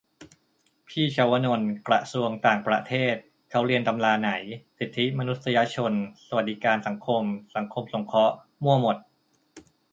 [0.87, 3.15] พี่ชวนนท์ กระทรวงต่างประเทศ
[3.49, 4.31] เขาเรียนตำราไหน
[4.79, 5.93] สิทธิมนุษยชน
[6.27, 7.23] สวัสดิการสังคม
[7.55, 8.97] สังคมสงเคราะห์ มั่วหมด